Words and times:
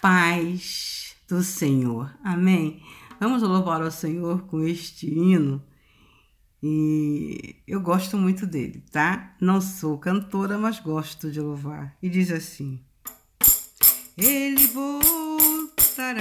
paz 0.00 1.14
do 1.28 1.42
Senhor. 1.42 2.12
Amém? 2.24 2.82
Vamos 3.18 3.42
louvar 3.42 3.82
ao 3.82 3.90
Senhor 3.90 4.46
com 4.46 4.62
este 4.64 5.06
hino. 5.06 5.62
E 6.62 7.56
eu 7.66 7.80
gosto 7.80 8.16
muito 8.18 8.46
dele, 8.46 8.84
tá? 8.90 9.34
Não 9.40 9.60
sou 9.60 9.98
cantora, 9.98 10.58
mas 10.58 10.78
gosto 10.78 11.30
de 11.30 11.40
louvar. 11.40 11.96
E 12.02 12.08
diz 12.08 12.30
assim: 12.30 12.80
Ele 14.16 14.66
voltará 14.68 16.12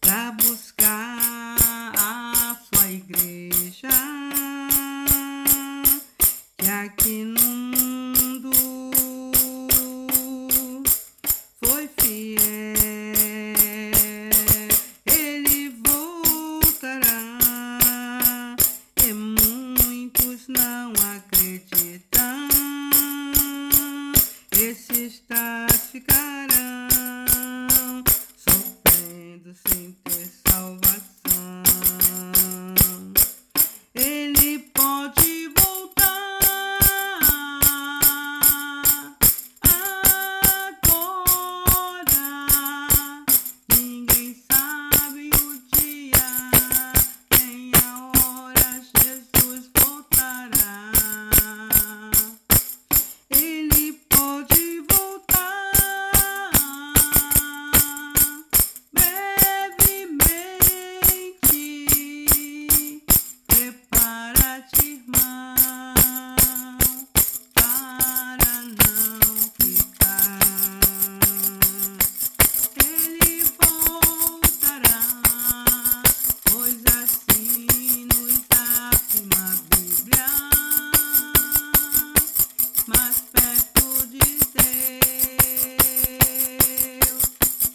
para 0.00 0.32
buscar 0.32 1.56
a 1.98 2.56
sua 2.74 2.90
igreja, 2.90 3.88
que 6.58 6.68
aqui 6.68 7.24
no 7.24 7.51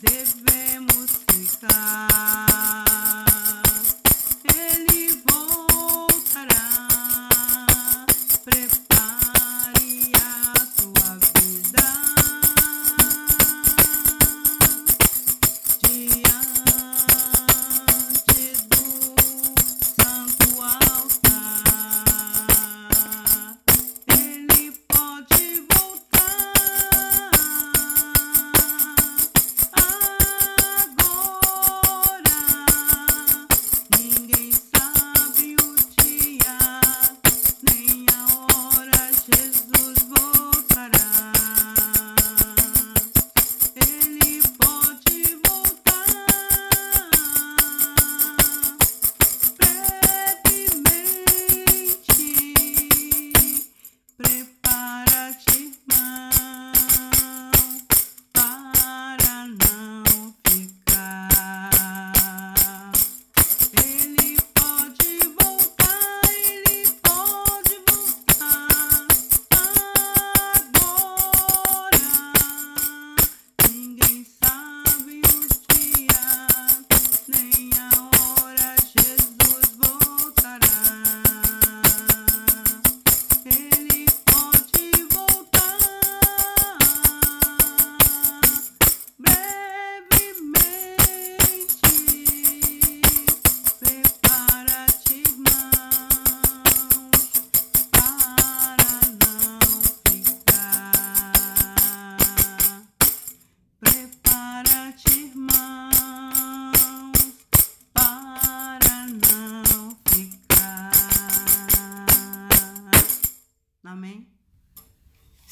this 0.02 0.47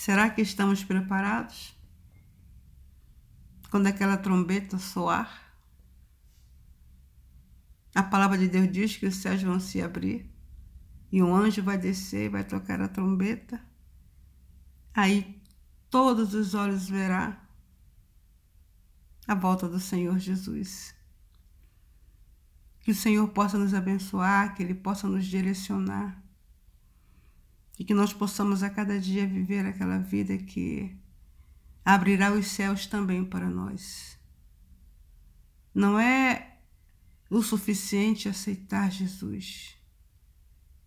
Será 0.05 0.29
que 0.29 0.39
estamos 0.39 0.83
preparados? 0.83 1.75
Quando 3.71 3.87
aquela 3.87 4.15
trombeta 4.17 4.77
soar, 4.77 5.51
a 7.95 8.03
palavra 8.03 8.37
de 8.37 8.47
Deus 8.47 8.71
diz 8.71 8.97
que 8.97 9.07
os 9.07 9.15
céus 9.15 9.41
vão 9.41 9.59
se 9.59 9.81
abrir 9.81 10.31
e 11.11 11.23
um 11.23 11.35
anjo 11.35 11.63
vai 11.63 11.79
descer 11.79 12.25
e 12.25 12.29
vai 12.29 12.43
tocar 12.43 12.79
a 12.81 12.87
trombeta. 12.87 13.59
Aí 14.93 15.41
todos 15.89 16.35
os 16.35 16.53
olhos 16.53 16.87
verá 16.87 17.43
a 19.27 19.33
volta 19.33 19.67
do 19.67 19.79
Senhor 19.79 20.19
Jesus. 20.19 20.93
Que 22.81 22.91
o 22.91 22.95
Senhor 22.95 23.27
possa 23.29 23.57
nos 23.57 23.73
abençoar, 23.73 24.53
que 24.53 24.61
Ele 24.61 24.75
possa 24.75 25.07
nos 25.07 25.25
direcionar 25.25 26.23
e 27.77 27.83
que 27.83 27.93
nós 27.93 28.13
possamos 28.13 28.63
a 28.63 28.69
cada 28.69 28.99
dia 28.99 29.27
viver 29.27 29.65
aquela 29.65 29.97
vida 29.97 30.37
que 30.37 30.97
abrirá 31.83 32.31
os 32.31 32.47
céus 32.47 32.87
também 32.87 33.23
para 33.23 33.49
nós. 33.49 34.17
Não 35.73 35.99
é 35.99 36.57
o 37.29 37.41
suficiente 37.41 38.29
aceitar 38.29 38.89
Jesus, 38.89 39.75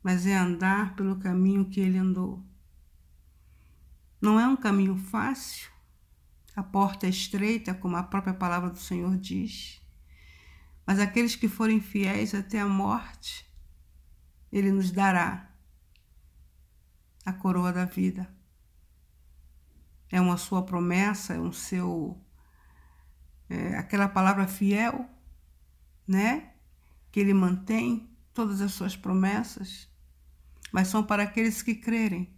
mas 0.02 0.26
é 0.26 0.36
andar 0.36 0.94
pelo 0.94 1.16
caminho 1.16 1.66
que 1.66 1.80
ele 1.80 1.98
andou. 1.98 2.42
Não 4.20 4.40
é 4.40 4.48
um 4.48 4.56
caminho 4.56 4.96
fácil, 4.96 5.70
a 6.56 6.62
porta 6.62 7.06
é 7.06 7.10
estreita, 7.10 7.74
como 7.74 7.96
a 7.96 8.02
própria 8.02 8.34
palavra 8.34 8.70
do 8.70 8.78
Senhor 8.78 9.16
diz, 9.16 9.80
mas 10.86 10.98
aqueles 10.98 11.36
que 11.36 11.48
forem 11.48 11.80
fiéis 11.80 12.34
até 12.34 12.58
a 12.58 12.66
morte, 12.66 13.46
ele 14.50 14.72
nos 14.72 14.90
dará 14.90 15.47
a 17.28 17.32
coroa 17.32 17.72
da 17.72 17.84
vida. 17.84 18.28
É 20.10 20.20
uma 20.20 20.36
sua 20.36 20.64
promessa, 20.64 21.34
é 21.34 21.40
um 21.40 21.52
seu. 21.52 22.18
É, 23.50 23.76
aquela 23.76 24.08
palavra 24.08 24.46
fiel, 24.46 25.08
né? 26.06 26.54
Que 27.10 27.20
ele 27.20 27.34
mantém 27.34 28.10
todas 28.32 28.60
as 28.60 28.72
suas 28.72 28.96
promessas, 28.96 29.88
mas 30.72 30.88
são 30.88 31.02
para 31.02 31.22
aqueles 31.22 31.62
que 31.62 31.74
crerem, 31.74 32.32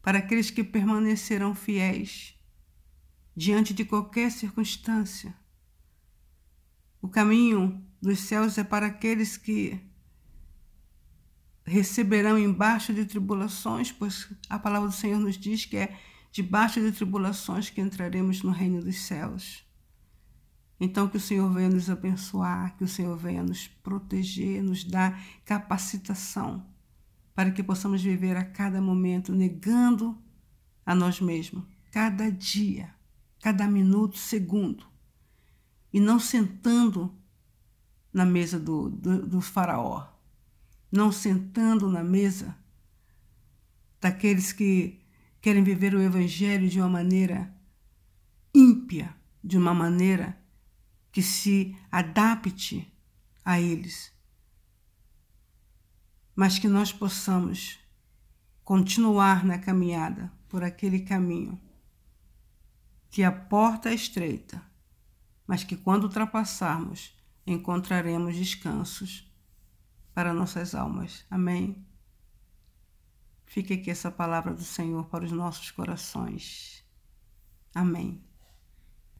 para 0.00 0.18
aqueles 0.18 0.50
que 0.50 0.64
permanecerão 0.64 1.54
fiéis 1.54 2.38
diante 3.36 3.74
de 3.74 3.84
qualquer 3.84 4.30
circunstância. 4.30 5.34
O 7.00 7.08
caminho 7.08 7.84
dos 8.00 8.20
céus 8.20 8.58
é 8.58 8.64
para 8.64 8.86
aqueles 8.86 9.36
que 9.36 9.80
receberão 11.64 12.38
embaixo 12.38 12.92
de 12.92 13.04
tribulações, 13.04 13.92
pois 13.92 14.28
a 14.48 14.58
palavra 14.58 14.88
do 14.88 14.94
Senhor 14.94 15.18
nos 15.18 15.38
diz 15.38 15.64
que 15.64 15.76
é 15.76 15.96
debaixo 16.30 16.80
de 16.80 16.92
tribulações 16.92 17.70
que 17.70 17.80
entraremos 17.80 18.42
no 18.42 18.50
reino 18.50 18.82
dos 18.82 18.96
céus. 19.02 19.64
Então, 20.80 21.08
que 21.08 21.16
o 21.16 21.20
Senhor 21.20 21.52
venha 21.52 21.68
nos 21.68 21.88
abençoar, 21.88 22.76
que 22.76 22.82
o 22.82 22.88
Senhor 22.88 23.16
venha 23.16 23.42
nos 23.42 23.68
proteger, 23.68 24.62
nos 24.62 24.82
dar 24.82 25.22
capacitação 25.44 26.66
para 27.34 27.50
que 27.50 27.62
possamos 27.62 28.02
viver 28.02 28.36
a 28.36 28.44
cada 28.44 28.80
momento 28.80 29.32
negando 29.32 30.18
a 30.84 30.94
nós 30.94 31.20
mesmos, 31.20 31.64
cada 31.90 32.30
dia, 32.30 32.92
cada 33.40 33.66
minuto, 33.66 34.18
segundo, 34.18 34.84
e 35.92 36.00
não 36.00 36.18
sentando 36.18 37.14
na 38.12 38.26
mesa 38.26 38.58
do, 38.58 38.90
do, 38.90 39.26
do 39.26 39.40
faraó, 39.40 40.11
não 40.92 41.10
sentando 41.10 41.90
na 41.90 42.04
mesa 42.04 42.54
daqueles 43.98 44.52
que 44.52 45.00
querem 45.40 45.64
viver 45.64 45.94
o 45.94 46.02
Evangelho 46.02 46.68
de 46.68 46.78
uma 46.78 46.90
maneira 46.90 47.52
ímpia, 48.54 49.16
de 49.42 49.56
uma 49.56 49.72
maneira 49.72 50.38
que 51.10 51.22
se 51.22 51.74
adapte 51.90 52.92
a 53.42 53.58
eles, 53.58 54.12
mas 56.36 56.58
que 56.58 56.68
nós 56.68 56.92
possamos 56.92 57.78
continuar 58.62 59.44
na 59.44 59.58
caminhada 59.58 60.30
por 60.48 60.62
aquele 60.62 61.00
caminho 61.00 61.58
que 63.10 63.22
a 63.22 63.32
porta 63.32 63.90
é 63.90 63.94
estreita, 63.94 64.62
mas 65.46 65.64
que 65.64 65.76
quando 65.76 66.04
ultrapassarmos 66.04 67.14
encontraremos 67.46 68.36
descansos 68.36 69.31
para 70.14 70.32
nossas 70.32 70.74
almas. 70.74 71.24
Amém. 71.30 71.86
Fique 73.46 73.74
aqui 73.74 73.90
essa 73.90 74.10
palavra 74.10 74.54
do 74.54 74.64
Senhor 74.64 75.06
para 75.06 75.24
os 75.24 75.32
nossos 75.32 75.70
corações. 75.70 76.84
Amém. 77.74 78.31